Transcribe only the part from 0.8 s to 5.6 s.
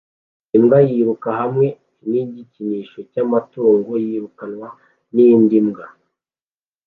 yiruka hamwe nigikinisho cyamatungo yirukanwa nindi